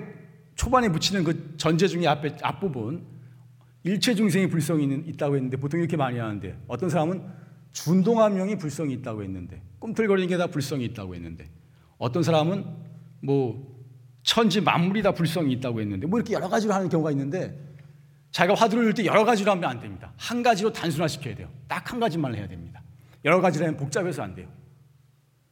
초반에 0.57 0.89
붙이는 0.89 1.23
그 1.23 1.55
전제 1.57 1.87
중에 1.87 2.07
앞에 2.07 2.37
앞부분 2.43 3.07
일체 3.85 4.15
중생이 4.15 4.49
불성이 4.49 5.03
있다고 5.07 5.37
했는데 5.37 5.57
보통 5.57 5.79
이렇게 5.79 5.97
많이 5.97 6.19
하는데 6.19 6.59
어떤 6.67 6.89
사람은 6.91 7.23
준동함명이 7.73 8.57
불성이 8.57 8.95
있다고 8.95 9.23
했는데 9.23 9.63
꿈틀거리는 9.79 10.29
게 10.29 10.37
다 10.37 10.49
불성이 10.49 10.87
있다고 10.87 11.15
했는데 11.15 11.49
어떤 11.99 12.23
사람은 12.23 12.65
뭐 13.21 13.79
천지 14.23 14.61
만물이 14.61 15.03
다 15.03 15.13
불성이 15.13 15.53
있다고 15.53 15.81
했는데 15.81 16.07
뭐 16.07 16.19
이렇게 16.19 16.33
여러 16.33 16.49
가지로 16.49 16.73
하는 16.73 16.89
경우가 16.89 17.11
있는데 17.13 17.68
자기가 18.31 18.55
화두를 18.61 18.87
열때 18.87 19.05
여러 19.05 19.25
가지로 19.25 19.51
하면 19.53 19.65
안 19.65 19.81
됩니다. 19.81 20.13
한 20.17 20.43
가지로 20.43 20.73
단순화시켜야 20.73 21.35
돼요. 21.35 21.49
딱 21.67 21.91
한 21.93 22.01
가지만 22.01 22.35
해야 22.35 22.47
됩니다. 22.47 22.83
여러 23.25 23.41
가지로 23.41 23.65
하면 23.67 23.79
복잡해서 23.79 24.23
안 24.23 24.35
돼요. 24.35 24.49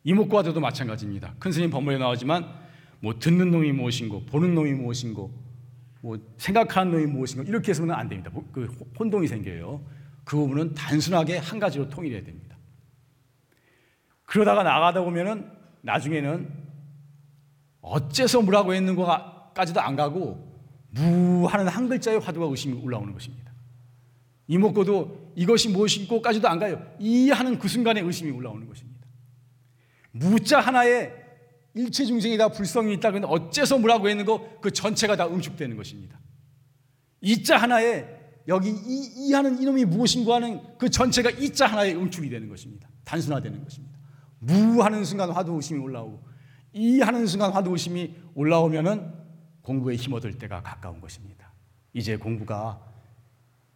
이목과도도 0.05 0.61
마찬가지입니다. 0.61 1.35
큰 1.39 1.51
스님 1.51 1.71
법문에 1.71 1.99
나오지만 1.99 2.47
뭐 3.01 3.19
듣는 3.19 3.51
놈이 3.51 3.73
무엇인고 3.73 4.27
보는 4.27 4.55
놈이 4.55 4.73
무엇인고 4.73 5.33
뭐 6.03 6.19
생각하는 6.37 6.93
놈이 6.93 7.07
무엇인가 7.07 7.49
이렇게 7.49 7.71
해서는 7.71 7.95
안 7.95 8.09
됩니다. 8.09 8.31
뭐그 8.33 8.77
혼동이 8.99 9.27
생겨요. 9.27 9.85
그 10.25 10.37
부분은 10.37 10.75
단순하게 10.75 11.39
한 11.39 11.59
가지로 11.59 11.89
통일해야 11.89 12.23
됩니다. 12.23 12.57
그러다가 14.25 14.63
나가다 14.63 15.03
보면은 15.03 15.51
나중에는 15.83 16.49
어째서 17.81 18.43
뭐라고 18.43 18.75
했는 18.75 18.95
거까지도 18.95 19.81
안 19.81 19.97
가고 19.97 20.46
무 20.97 21.47
하는 21.47 21.69
한 21.69 21.89
글자의 21.89 22.21
화두가 22.21 22.47
의심이 22.47 22.81
올라오는 22.81 23.13
것입니다. 23.13 23.53
이목고도 24.49 25.33
이것이 25.37 25.69
무엇이고까지도 25.71 26.49
안 26.49 26.59
가요. 26.59 26.85
이 26.99 27.31
하는 27.31 27.59
그 27.59 27.69
순간에 27.69 28.01
의심이 28.01 28.31
올라오는 28.31 28.67
것입니다. 28.67 29.07
무자 30.13 30.61
하나에 30.61 31.13
일체 31.75 32.05
중생이 32.07 32.39
다 32.39 32.49
불성이 32.49 32.95
있다. 32.95 33.13
근데 33.13 33.27
어째서 33.29 33.79
뭐라고 33.79 34.09
했는 34.09 34.25
거 34.25 34.57
그 34.67 34.73
전체가 34.73 35.15
다 35.15 35.29
응축되는 35.29 35.77
것입니다. 35.77 36.19
이자 37.21 37.57
하나에 37.57 38.05
여기 38.49 38.71
이, 38.71 39.29
이 39.29 39.33
하는 39.33 39.63
이놈이 39.63 39.85
무엇인고 39.85 40.35
하는 40.35 40.61
그 40.77 40.91
전체가 40.91 41.31
이자 41.31 41.67
하나에 41.67 41.95
응축이 41.95 42.29
되는 42.29 42.49
것입니다. 42.49 42.89
단순화되는 43.05 43.63
것입니다. 43.63 43.97
무 44.41 44.83
하는 44.83 45.05
순간 45.05 45.31
화두 45.31 45.53
의심이 45.55 45.79
올라오고 45.79 46.21
이 46.73 47.01
하는 47.01 47.27
순간 47.27 47.53
화두 47.53 47.71
의심이 47.71 48.15
올라오면은 48.35 49.13
공부에 49.67 49.97
힘 49.97 50.13
얻을 50.13 50.39
때가 50.39 50.63
가까운 50.63 51.01
것입니다. 51.01 51.53
이제 51.93 52.17
공부가 52.17 52.81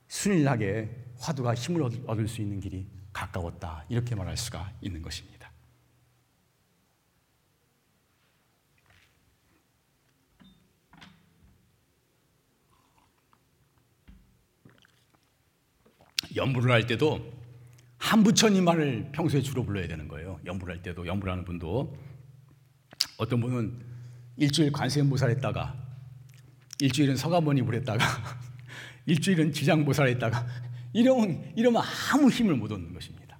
순일하게 0.06 1.14
화두가 1.18 1.52
힘을 1.56 1.82
얻을 2.06 2.28
수 2.28 2.40
있는 2.40 2.61
길이 2.61 2.87
가까웠다. 3.12 3.87
이렇게 3.88 4.14
말할 4.14 4.37
수가 4.37 4.73
있는 4.80 5.02
것입니다. 5.02 5.50
연부를 16.37 16.70
할 16.70 16.87
때도 16.87 17.20
한 17.99 18.23
부처님 18.23 18.64
말을 18.64 19.11
평소에 19.11 19.40
주로 19.42 19.64
불러야 19.64 19.88
되는 19.88 20.06
거예요. 20.06 20.38
연부를 20.47 20.76
할 20.76 20.82
때도 20.85 21.04
연부를 21.04 21.32
하는 21.32 21.44
분도 21.44 21.99
어떤 23.18 23.40
분은 23.40 23.85
일주일 24.37 24.70
관세음보살 24.70 25.30
했다가 25.30 25.80
일주일은 26.81 27.17
서가모니불 27.17 27.75
했다가 27.77 28.05
일주일은 29.07 29.53
지장보살 29.53 30.09
했다가 30.09 30.47
이러면 30.93 31.53
이러면 31.57 31.83
아무 32.13 32.29
힘을 32.29 32.55
못 32.57 32.73
얻는 32.73 32.93
것입니다. 32.93 33.39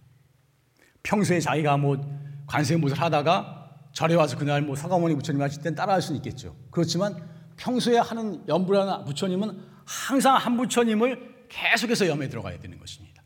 평소에 1.03 1.41
자기가 1.41 1.77
뭐 1.77 1.99
관세음보살 2.47 2.99
하다가 2.99 3.61
절에 3.93 4.15
와서 4.15 4.37
그날 4.39 4.63
뭐 4.63 4.77
서가모니 4.77 5.15
부처님 5.17 5.43
하실 5.43 5.63
땐 5.63 5.75
따라할 5.75 6.01
수는 6.01 6.19
있겠죠. 6.19 6.57
그렇지만 6.71 7.17
평소에 7.57 7.99
하는 7.99 8.47
연부라는 8.49 9.05
부처님은 9.05 9.59
항상 9.85 10.37
한 10.37 10.57
부처님을 10.57 11.47
계속해서 11.49 12.07
염에 12.07 12.29
들어가야 12.29 12.59
되는 12.61 12.79
것입니다. 12.79 13.23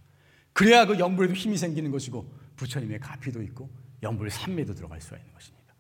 그래야 0.53 0.87
그 0.87 0.99
연불에도 0.99 1.35
힘이 1.35 1.59
생기는 1.59 1.91
것이고 1.91 2.33
부처님의 2.57 3.01
가피도 3.01 3.43
있고 3.43 3.71
연불 4.03 4.31
삼매도 4.31 4.75
들어갈 4.75 5.01
수가 5.01 5.17
있는 5.17 5.33
것입니다. 5.35 5.75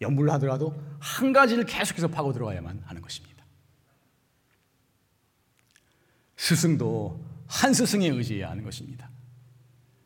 연불을 0.00 0.32
하더라도 0.32 0.74
한 0.98 1.32
가지를 1.32 1.64
계속해서 1.64 2.08
파고 2.08 2.32
들어가야만 2.32 2.82
하는 2.84 3.02
것입니다. 3.02 3.31
스승도 6.42 7.24
한 7.46 7.72
스승에 7.72 8.08
의지해야 8.08 8.50
하는 8.50 8.64
것입니다. 8.64 9.08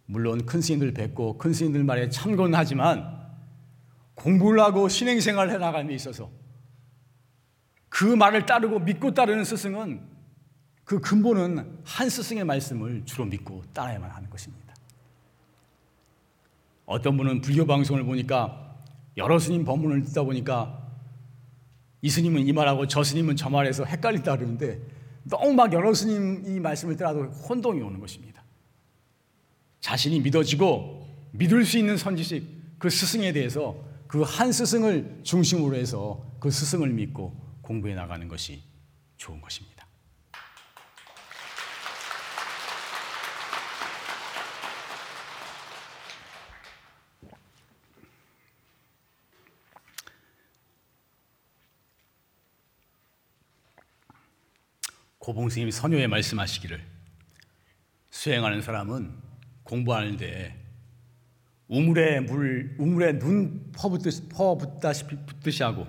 물론 0.05 0.45
큰 0.45 0.61
스님들 0.61 0.93
뵙고 0.93 1.39
큰 1.39 1.55
스님들 1.55 1.83
말에 1.83 2.11
참고는 2.11 2.55
하지만 2.55 3.27
공부를 4.17 4.61
하고 4.61 4.87
신행생활을 4.87 5.55
해나감에 5.55 5.95
있어서 5.95 6.31
그 7.89 8.05
말을 8.05 8.45
따르고 8.45 8.81
믿고 8.81 9.15
따르는 9.15 9.45
스승은 9.45 10.03
그 10.85 11.01
근본은 11.01 11.79
한 11.85 12.11
스승의 12.11 12.45
말씀을 12.45 13.07
주로 13.07 13.25
믿고 13.25 13.63
따라야만 13.73 14.11
하는 14.11 14.29
것입니다. 14.29 14.75
어떤 16.85 17.17
분은 17.17 17.41
불교 17.41 17.65
방송을 17.65 18.05
보니까 18.05 18.77
여러 19.17 19.39
스님 19.39 19.65
법문을 19.65 20.03
듣다 20.03 20.23
보니까 20.23 20.87
이 22.03 22.11
스님은 22.11 22.47
이 22.47 22.53
말하고 22.53 22.87
저 22.89 23.03
스님은 23.03 23.37
저 23.37 23.49
말해서 23.49 23.87
헷갈린다 23.87 24.37
그러는데 24.37 24.96
너무 25.29 25.53
막 25.55 25.73
여러 25.73 25.93
스님 25.93 26.45
이 26.47 26.61
말씀을 26.61 26.97
따라도 26.97 27.25
혼동이 27.25 27.81
오는 27.81 27.99
것입니다. 28.01 28.43
자신이 29.81 30.21
믿어지고 30.21 31.07
믿을 31.33 31.65
수 31.65 31.79
있는 31.79 31.97
선지식 31.97 32.79
그 32.79 32.91
스승에 32.91 33.33
대해서 33.33 33.85
그 34.07 34.23
한 34.23 34.53
스승을 34.53 35.21
중심으로 35.25 35.77
해서 35.77 36.25
그 36.39 36.51
스승을 36.51 36.91
믿고 36.91 37.35
공부해 37.63 37.95
나가는 37.95 38.27
것이 38.29 38.63
좋은 39.17 39.41
것입니다. 39.41 39.76
고봉 55.27 55.49
스님이 55.49 55.73
선효에 55.73 56.07
말씀하시기를 56.07 56.81
수행하는 58.11 58.63
사람은 58.63 59.13
공부하는데 59.65 60.65
우물에 61.67 62.21
물, 62.21 62.77
우물에 62.79 63.19
눈 63.19 63.73
퍼붓듯이, 63.73 64.29
퍼붓다시피 64.29 65.17
붙듯이 65.27 65.65
하고 65.65 65.89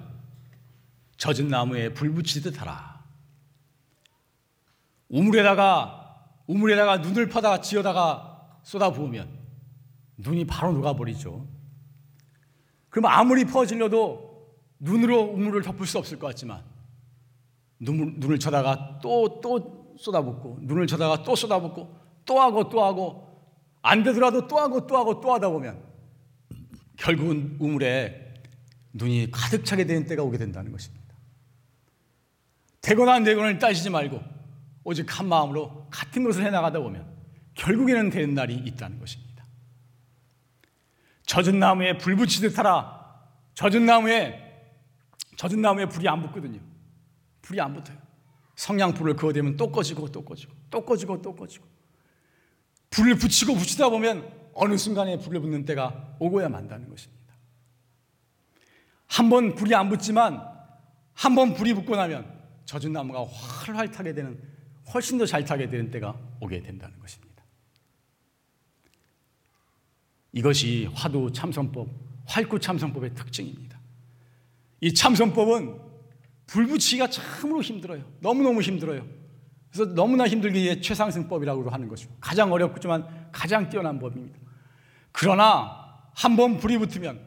젖은 1.18 1.50
나무에 1.50 1.94
불 1.94 2.12
붙이듯 2.16 2.60
하라. 2.60 3.06
우물에다가, 5.10 6.26
우물에다가 6.48 6.98
눈을 6.98 7.30
퍼다가 7.30 7.62
지어다가 7.62 8.60
쏟아 8.64 8.92
부으면 8.92 9.30
눈이 10.18 10.48
바로 10.48 10.74
녹아버리죠. 10.74 11.48
그럼 12.90 13.06
아무리 13.06 13.46
퍼질려도 13.46 14.58
눈으로 14.80 15.22
우물을 15.22 15.62
덮을 15.62 15.86
수 15.86 16.00
없을 16.00 16.18
것 16.18 16.26
같지만 16.26 16.77
눈을, 17.80 18.14
눈을 18.18 18.40
쳐다가 18.40 19.00
또, 19.02 19.40
또 19.42 19.96
쏟아붓고, 19.98 20.60
눈을 20.62 20.88
쳐다가 20.88 21.24
또 21.24 21.36
쏟아붓고, 21.36 21.96
또 22.26 22.40
하고 22.42 22.70
또 22.70 22.84
하고, 22.84 23.28
안 23.82 24.04
되더라도 24.04 24.48
또 24.48 24.58
하고 24.58 24.86
또 24.86 24.98
하고 24.98 25.22
또 25.22 25.34
하다 25.34 25.50
보면 25.50 25.82
결국은 26.98 27.56
우물에 27.60 28.34
눈이 28.94 29.32
가득 29.32 29.64
차게 29.64 29.86
되는 29.86 30.06
때가 30.06 30.24
오게 30.24 30.38
된다는 30.38 30.72
것입니다. 30.72 31.16
되거나 32.82 33.14
안 33.14 33.24
되거나를 33.24 33.60
따지지 33.60 33.90
말고 33.90 34.22
오직 34.84 35.20
한 35.20 35.28
마음으로 35.28 35.88
같은 35.90 36.24
것을 36.24 36.46
해나가다 36.46 36.80
보면 36.80 37.06
결국에는 37.54 38.10
되는 38.10 38.34
날이 38.34 38.56
있다는 38.56 39.00
것입니다. 39.00 39.46
젖은 41.26 41.60
나무에 41.60 41.98
불 41.98 42.16
붙이듯 42.16 42.58
하라. 42.58 42.98
젖은 43.54 43.86
나무에 43.86 44.44
젖은 45.36 45.62
나무에 45.62 45.86
불이 45.88 46.08
안 46.08 46.22
붙거든요. 46.24 46.60
불이 47.48 47.62
안 47.62 47.74
붙어요. 47.74 47.98
성냥불을 48.56 49.16
그어 49.16 49.32
대면 49.32 49.56
또 49.56 49.72
꺼지고 49.72 50.12
또 50.12 50.24
꺼지고 50.26 50.54
또 50.70 50.86
꺼지고 50.86 51.22
또 51.22 51.34
꺼지고 51.34 51.66
불을 52.90 53.16
붙이고 53.16 53.56
붙이다 53.56 53.90
보면 53.90 54.30
어느 54.54 54.76
순간에 54.76 55.18
불을 55.18 55.40
붙는 55.40 55.64
때가 55.66 56.18
오고야 56.20 56.50
만다는 56.50 56.90
것입니다. 56.90 57.18
한 59.08 59.30
번 59.30 59.56
불이 59.56 59.74
안 59.74 59.88
붙지만 59.90 60.44
한 61.14 61.36
번 61.36 61.54
불이 61.54 61.74
붙고 61.74 61.96
나면 61.96 62.38
젖은 62.66 62.92
나무가 62.92 63.26
활활 63.26 63.90
타게 63.92 64.14
되는 64.14 64.40
훨씬 64.94 65.18
더 65.18 65.26
잘 65.26 65.46
타게 65.46 65.70
되는 65.70 65.90
때가 65.90 66.18
오게 66.42 66.62
된다는 66.62 67.00
것입니다. 67.00 67.44
이것이 70.34 70.90
화두 70.94 71.32
참선법, 71.32 71.88
활구 72.26 72.60
참선법의 72.60 73.16
특징입니다. 73.16 73.80
이 74.82 74.94
참선법은 74.94 75.87
불 76.48 76.66
붙이기가 76.66 77.10
참으로 77.10 77.62
힘들어요. 77.62 78.04
너무너무 78.22 78.62
힘들어요. 78.62 79.06
그래서 79.72 79.94
너무나 79.94 80.28
힘들기에 80.28 80.82
최상승법이라고 80.82 81.70
하는 81.70 81.88
것이고 81.88 82.16
가장 82.20 82.52
어렵지만 82.52 83.30
가장 83.32 83.70
뛰어난 83.70 84.00
법입니다. 84.00 84.40
그러나 85.12 85.86
한 86.16 86.36
번 86.36 86.58
불이 86.58 86.80
붙으면 86.80 87.22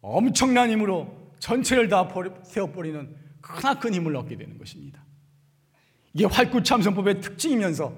엄청난 0.00 0.70
힘으로 0.70 1.32
전체를 1.40 1.88
다 1.88 2.08
태워버리는 2.52 3.16
크나큰 3.40 3.92
힘을 3.94 4.14
얻게 4.16 4.36
되는 4.36 4.56
것입니다. 4.56 5.04
이게 6.12 6.24
활구참선법의 6.26 7.20
특징이면서 7.20 7.92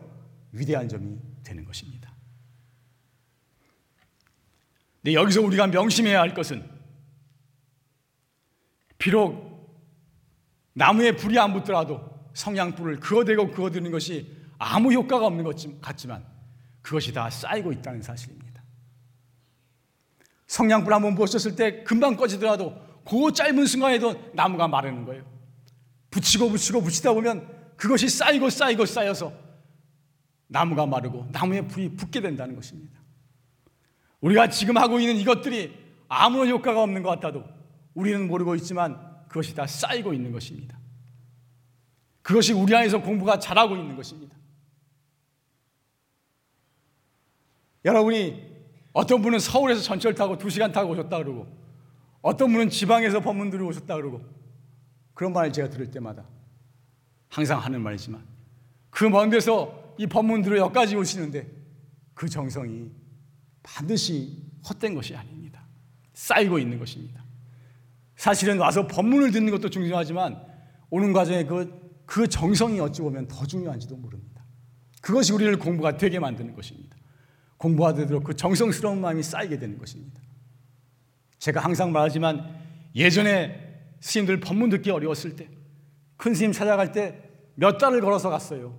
위대한 0.53 0.89
점이 0.89 1.19
되는 1.45 1.65
것입니다. 1.65 2.15
근데 5.03 5.15
여기서 5.15 5.43
우리가 5.43 5.67
명심해야 5.67 6.19
할 6.21 6.33
것은 6.33 6.69
비록 8.99 9.46
나무에 10.77 11.13
불이 11.13 11.39
안 11.39 11.55
붙더라도 11.55 12.03
성냥불을 12.35 13.01
그어대고 13.01 13.51
그어드는 13.51 13.91
것이 13.91 14.31
아무 14.59 14.93
효과가 14.93 15.27
없는 15.27 15.43
것 15.43 15.57
같지만 15.81 16.23
그것이 16.83 17.15
다 17.15 17.31
쌓이고 17.31 17.73
있다는 17.73 18.03
사실입니다. 18.03 18.63
성냥불 20.47 20.93
한번 20.93 21.15
보셨을 21.15 21.57
때 21.57 21.83
금방 21.83 22.15
꺼지더라도 22.15 22.77
그 23.09 23.33
짧은 23.33 23.65
순간에도 23.65 24.31
나무가 24.35 24.69
마르는 24.69 25.07
거예요. 25.07 25.25
붙이고 26.11 26.51
붙이고 26.51 26.83
붙이다 26.83 27.15
보면 27.15 27.49
그것이 27.77 28.11
쌓이고 28.11 28.51
쌓이고 28.51 28.85
쌓여서 28.85 29.33
나무가 30.47 30.85
마르고 30.85 31.29
나무에 31.33 31.63
불이 31.63 31.97
붙게 31.97 32.21
된다는 32.21 32.55
것입니다. 32.55 33.01
우리가 34.21 34.51
지금 34.51 34.77
하고 34.77 35.01
있는 35.01 35.17
이것들이 35.17 35.75
아무런 36.09 36.49
효과가 36.49 36.83
없는 36.83 37.03
것 37.03 37.09
같아도 37.09 37.45
우리는 37.95 38.29
모르고 38.29 38.55
있지만 38.57 39.16
그것이 39.37 39.55
다 39.55 39.67
쌓이고 39.67 40.15
있는 40.15 40.33
것입니다. 40.33 40.79
그것이 42.23 42.55
우리 42.55 42.75
안에서 42.75 43.03
공부가 43.03 43.39
잘하고 43.39 43.77
있는 43.77 43.95
것입니다. 43.95 44.35
여러분이 47.85 48.43
어떤 48.95 49.21
분은 49.21 49.39
서울에서 49.39 49.83
전철 49.83 50.15
타고 50.15 50.39
두 50.39 50.49
시간 50.49 50.73
타고 50.73 50.91
오셨다 50.93 51.19
그러고 51.19 51.47
어떤 52.23 52.51
분은 52.51 52.71
지방에서 52.71 53.21
법문 53.21 53.51
들어 53.51 53.67
오셨다 53.67 53.95
그러고 53.97 54.25
그런 55.13 55.35
말을 55.35 55.53
제가 55.53 55.69
들을 55.69 55.91
때마다 55.91 56.25
항상 57.29 57.61
하는 57.61 57.83
말이지만 57.83 58.27
그 58.89 59.05
먼 59.11 59.29
데서 59.29 59.95
이 59.99 60.07
법문 60.07 60.41
들어 60.41 60.57
여기까지 60.57 60.97
오시는데 60.97 61.47
그 62.15 62.27
정성이 62.27 62.91
반드시 63.63 64.43
헛된 64.67 64.95
것이 64.95 65.15
아닙니다. 65.15 65.63
쌓이고 66.15 66.59
있는 66.59 66.79
것입니다. 66.79 67.26
사실은 68.17 68.59
와서 68.59 68.87
법문을 68.87 69.31
듣는 69.31 69.51
것도 69.53 69.71
중요하지만 69.71 70.41
오는 70.91 71.13
과정에 71.13 71.45
그, 71.45 72.03
그 72.07 72.27
정성이 72.29 72.81
어찌 72.81 73.03
보면 73.03 73.29
더 73.29 73.47
중요한지도 73.47 73.97
모릅니다. 73.97 74.45
그것이 75.01 75.33
우리를 75.33 75.59
공부가 75.59 75.97
되게 75.97 76.19
만드는 76.19 76.55
것입니다. 76.55 76.97
공부하도록 77.59 78.25
그 78.25 78.35
정성스러운 78.35 79.01
마음이 79.01 79.23
쌓이게 79.23 79.59
되는 79.59 79.79
것입니다. 79.79 80.21
제가 81.39 81.61
항상 81.61 81.93
말하지만 81.93 82.45
예전에 82.95 83.63
스님들 84.01 84.41
법문 84.41 84.71
듣기 84.71 84.91
어려웠을 84.91 85.37
때, 85.37 85.49
큰 86.17 86.35
스님 86.35 86.53
찾아갈 86.53 86.93
때 86.93 87.27
몇 87.57 87.79
달을 87.79 88.01
걸어서 88.01 88.31
갔어요. 88.31 88.79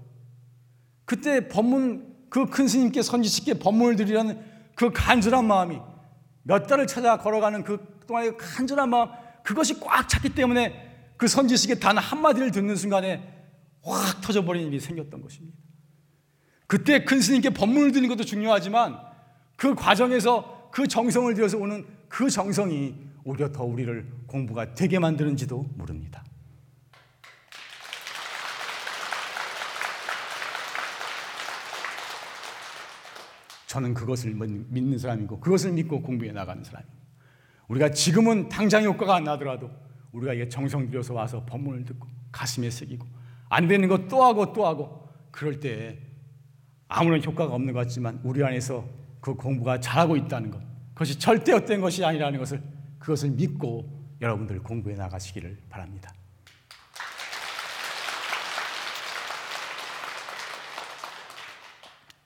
그때 1.06 1.47
법문 1.47 2.15
그 2.30 2.45
큰 2.45 2.67
스님께 2.67 3.02
선지식께 3.02 3.56
법문을 3.56 3.95
드리라는 3.95 4.39
그 4.76 4.91
간절한 4.91 5.45
마음이 5.45 5.80
몇 6.43 6.67
달을 6.67 6.88
찾아 6.88 7.17
걸어가는 7.17 7.63
그 7.63 8.00
동안의 8.08 8.38
그 8.38 8.56
간절한 8.56 8.89
마음 8.89 9.10
그것이 9.47 9.79
꽉 9.79 10.10
찼기 10.10 10.36
때문에 10.36 11.13
그 11.15 11.25
선지식의 11.25 11.79
단 11.79 11.97
한마디를 11.97 12.51
듣는 12.51 12.75
순간에 12.75 13.47
확 13.81 14.19
터져버리는 14.19 14.67
일이 14.67 14.77
생겼던 14.81 15.21
것입니다. 15.21 15.57
그때 16.67 17.05
큰 17.05 17.21
스님께 17.21 17.51
법문을 17.51 17.93
드리는 17.93 18.10
것도 18.10 18.25
중요하지만 18.25 18.99
그 19.55 19.73
과정에서 19.73 20.69
그 20.73 20.86
정성을 20.86 21.33
들여서 21.33 21.60
오는 21.60 21.88
그 22.10 22.29
정성이 22.29 22.93
오히려 23.23 23.49
더 23.53 23.63
우리를 23.63 24.05
공부가 24.27 24.75
되게 24.75 24.99
만드는지도 24.99 25.65
모릅니다. 25.75 26.25
저는 33.67 33.93
그것을 33.93 34.33
믿는 34.33 34.97
사람이고 34.97 35.39
그것을 35.39 35.71
믿고 35.71 36.01
공부해 36.01 36.33
나가는 36.33 36.62
사람입니다. 36.62 36.96
우리가 37.67 37.91
지금은 37.91 38.49
당장 38.49 38.84
효과가 38.84 39.15
안 39.15 39.23
나더라도 39.23 39.69
우리가 40.12 40.34
이게 40.34 40.47
정성 40.47 40.89
들여서 40.89 41.13
와서 41.13 41.45
법문을 41.45 41.86
듣고 41.86 42.08
가슴에 42.32 42.69
새기고 42.69 43.06
안 43.49 43.67
되는 43.67 43.88
것또 43.88 44.23
하고 44.23 44.53
또 44.53 44.65
하고 44.65 45.10
그럴 45.32 45.60
때 45.60 45.99
아무런 46.88 47.23
효과가 47.23 47.53
없는 47.53 47.73
것 47.73 47.80
같지만 47.82 48.19
우리 48.23 48.43
안에서 48.43 48.88
그 49.19 49.34
공부가 49.34 49.80
잘하고 49.80 50.15
있다는 50.15 50.51
것 50.51 50.62
그것이 50.93 51.19
절대 51.19 51.51
헛된 51.51 51.82
것이 51.82 52.03
아니라는 52.03 52.39
것을 52.39 52.62
그것을 52.99 53.32
믿고 53.32 53.97
여러분들 54.21 54.63
공부해 54.63 54.95
나가시기를 54.95 55.58
바랍니다. 55.69 56.12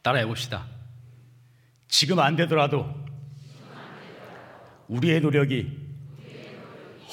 따라해 0.02 0.26
봅시다. 0.26 0.66
지금 1.88 2.20
안 2.20 2.36
되더라도 2.36 2.86
우리의 4.92 5.22
노력이 5.22 5.80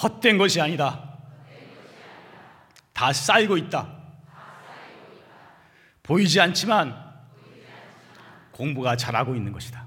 헛된 0.03 0.37
것이 0.37 0.61
아니다. 0.61 1.17
다 2.93 3.13
쌓이고 3.13 3.57
있다. 3.57 3.97
보이지 6.03 6.41
않지만 6.41 6.97
공부가 8.51 8.97
잘하고 8.97 9.37
있는 9.37 9.53
것이다. 9.53 9.87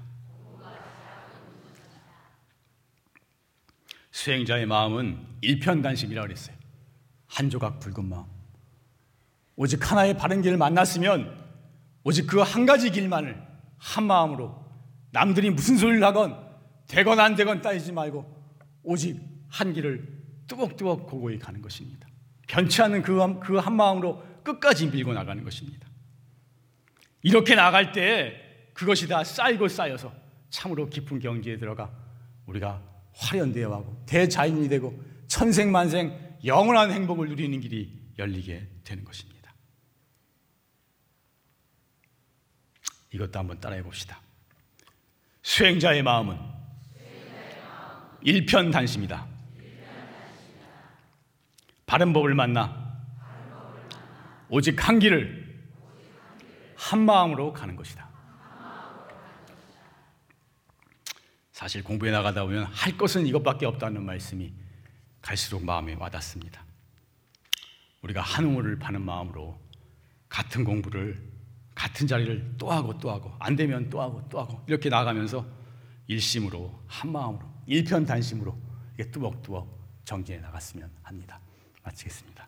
수행자의 4.10 4.64
마음은 4.66 5.26
일편단심이라고 5.42 6.28
그랬어요. 6.28 6.56
한 7.26 7.50
조각 7.50 7.78
붉은 7.80 8.08
마음. 8.08 8.24
오직 9.56 9.90
하나의 9.90 10.16
바른 10.16 10.40
길을 10.40 10.56
만났으면 10.56 11.42
오직 12.04 12.26
그 12.26 12.42
한 12.42 12.64
가지 12.64 12.90
길만을 12.90 13.40
한 13.78 14.04
마음으로 14.04 14.64
남들이 15.10 15.50
무슨 15.50 15.76
소리를 15.76 16.02
하건 16.02 16.51
되건 16.88 17.20
안 17.20 17.34
되건 17.34 17.62
따지지 17.62 17.92
말고 17.92 18.24
오직 18.82 19.20
한 19.48 19.72
길을 19.72 20.22
뚜벅뚜벅 20.46 21.06
고고히 21.06 21.38
가는 21.38 21.62
것입니다. 21.62 22.06
변치 22.48 22.82
않는 22.82 23.02
그한그 23.02 23.52
마음으로 23.52 24.22
끝까지 24.42 24.88
밀고 24.88 25.12
나가는 25.12 25.42
것입니다. 25.42 25.88
이렇게 27.22 27.54
나갈 27.54 27.92
때 27.92 28.68
그것이 28.74 29.08
다 29.08 29.22
쌓이고 29.24 29.68
쌓여서 29.68 30.12
참으로 30.50 30.88
깊은 30.88 31.20
경지에 31.20 31.58
들어가 31.58 31.90
우리가 32.46 32.82
화련되어가고 33.14 34.04
대자인이 34.06 34.68
되고 34.68 35.02
천생만생 35.28 36.36
영원한 36.44 36.90
행복을 36.90 37.28
누리는 37.28 37.60
길이 37.60 38.02
열리게 38.18 38.68
되는 38.84 39.04
것입니다. 39.04 39.54
이것도 43.12 43.38
한번 43.38 43.60
따라해 43.60 43.82
봅시다. 43.82 44.20
수행자의 45.42 46.02
마음은 46.02 46.38
일편단심이다. 48.22 49.26
바른 51.86 52.12
법을 52.12 52.34
만나 52.34 52.82
오직 54.48 54.86
한 54.86 54.98
길을 54.98 55.42
한 56.76 57.04
마음으로 57.04 57.52
가는 57.52 57.76
것이다. 57.76 58.08
사실 61.52 61.84
공부해 61.84 62.10
나가다 62.10 62.42
보면 62.44 62.64
할 62.64 62.96
것은 62.96 63.26
이것밖에 63.26 63.66
없다는 63.66 64.04
말씀이 64.04 64.52
갈수록 65.20 65.64
마음에 65.64 65.94
와닿습니다. 65.94 66.64
우리가 68.02 68.20
한 68.20 68.46
우물을 68.46 68.78
파는 68.78 69.02
마음으로 69.02 69.60
같은 70.28 70.64
공부를 70.64 71.22
같은 71.74 72.06
자리를 72.06 72.54
또 72.58 72.70
하고 72.70 72.98
또 72.98 73.10
하고 73.10 73.32
안 73.38 73.54
되면 73.54 73.88
또 73.88 74.00
하고 74.00 74.26
또 74.28 74.40
하고 74.40 74.62
이렇게 74.66 74.88
나가면서 74.88 75.46
일심으로 76.08 76.82
한 76.86 77.12
마음으로 77.12 77.51
일편단심으로 77.66 78.56
이게 78.94 79.10
뚜벅뚜벅 79.10 79.66
정진해 80.04 80.40
나갔으면 80.40 80.90
합니다. 81.02 81.38
마치겠습니다. 81.84 82.46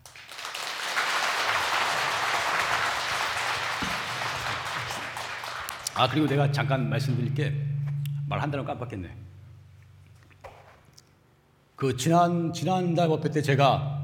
아 5.95 6.09
그리고 6.09 6.27
내가 6.27 6.51
잠깐 6.51 6.89
말씀드릴 6.89 7.33
게말 7.33 8.41
한다는 8.41 8.65
깜빡했네. 8.65 9.15
그 11.75 11.95
지난 11.95 12.53
지난달 12.53 13.07
법회 13.07 13.29
때 13.31 13.41
제가 13.41 13.95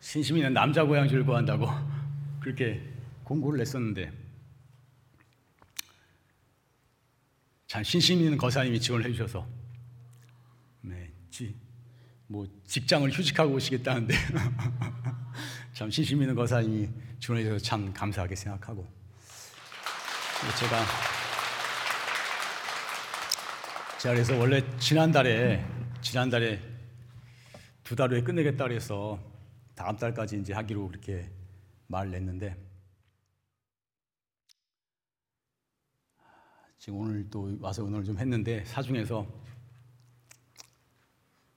신심 0.00 0.36
있는 0.36 0.52
남자 0.52 0.84
고양이를 0.84 1.24
구한다고 1.24 1.68
그렇게 2.40 2.80
공고를 3.24 3.58
냈었는데 3.58 4.23
참 7.74 7.82
신심 7.82 8.20
있는 8.20 8.38
거사님이 8.38 8.80
지원을 8.80 9.06
해주셔서. 9.06 9.44
네, 10.82 11.10
지, 11.28 11.56
뭐 12.28 12.46
직장을 12.68 13.10
휴직하고 13.10 13.52
오시겠다는데. 13.52 14.14
참 15.74 15.90
신심 15.90 16.22
있는 16.22 16.36
거사님이 16.36 16.88
지원해 17.18 17.42
주셔서 17.42 17.64
참 17.64 17.92
감사하게 17.92 18.36
생각하고. 18.36 18.86
제가 20.60 20.84
제가 23.98 24.14
그래서 24.14 24.38
원래 24.38 24.62
지난달에 24.78 25.66
지난달에 26.00 26.62
두 27.82 27.96
달 27.96 28.12
후에 28.12 28.22
끝내겠다 28.22 28.68
그래서 28.68 29.18
다음 29.74 29.96
달까지 29.96 30.38
이제 30.38 30.52
하기로 30.52 30.86
그렇게 30.90 31.28
말을 31.88 32.12
냈는데 32.12 32.56
지금 36.84 36.98
오늘 36.98 37.26
또 37.30 37.56
와서 37.60 37.82
오늘 37.82 38.04
좀 38.04 38.18
했는데 38.18 38.62
사중에서 38.66 39.26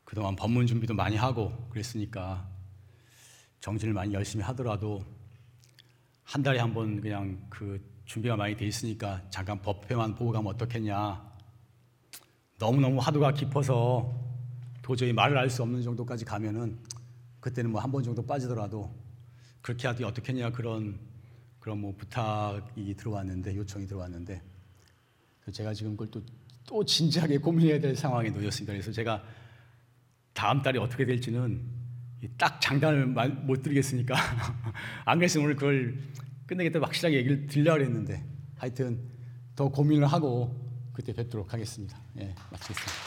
그동안 0.05 0.37
법문 0.37 0.65
준비도 0.65 0.93
많이 0.93 1.17
하고 1.17 1.51
그랬으니까 1.69 2.49
정진을 3.59 3.93
많이 3.93 4.13
열심히 4.13 4.41
하더라도 4.45 5.03
한 6.23 6.41
달에 6.41 6.59
한 6.59 6.73
번 6.73 7.01
그냥 7.01 7.45
그 7.49 7.77
준비가 8.05 8.37
많이 8.37 8.55
돼 8.55 8.67
있으니까 8.67 9.21
잠깐 9.29 9.61
법회만 9.61 10.15
보고 10.15 10.31
가면 10.31 10.53
어떻겠냐. 10.53 11.21
너무너무 12.57 12.97
화두가 13.01 13.33
깊어서 13.33 14.09
도저히 14.81 15.11
말을 15.11 15.37
할수 15.37 15.61
없는 15.61 15.81
정도까지 15.81 16.23
가면은 16.23 16.79
그때는 17.41 17.71
뭐 17.71 17.81
한 17.81 17.91
번 17.91 18.01
정도 18.01 18.25
빠지더라도 18.25 18.95
그렇게 19.61 19.89
하더니 19.89 20.05
어떻겠냐 20.05 20.53
그런 20.53 20.97
그런 21.59 21.81
뭐 21.81 21.93
부탁이 21.97 22.95
들어왔는데 22.95 23.57
요청이 23.57 23.87
들어왔는데 23.87 24.55
제가 25.51 25.73
지금 25.73 25.91
그걸 25.91 26.07
또, 26.11 26.21
또 26.65 26.83
진지하게 26.83 27.37
고민해야 27.37 27.79
될 27.79 27.95
상황에 27.95 28.29
놓였습니다. 28.29 28.73
그래서 28.73 28.91
제가 28.91 29.23
다음 30.33 30.61
달에 30.61 30.79
어떻게 30.79 31.05
될지는 31.05 31.61
딱 32.37 32.59
장단을 32.59 33.07
못 33.07 33.61
드리겠으니까 33.61 34.15
안 35.05 35.19
그랬으면 35.19 35.45
오늘 35.45 35.55
그걸 35.55 35.97
끝내겠다 36.45 36.79
확실하게 36.79 37.17
얘기를 37.17 37.47
들려고 37.47 37.81
했는데 37.81 38.23
하여튼 38.55 38.99
더 39.55 39.69
고민을 39.69 40.07
하고 40.07 40.55
그때 40.93 41.13
뵙도록 41.13 41.53
하겠습니다. 41.53 41.97
예, 42.19 42.33
마치겠습니다. 42.51 43.06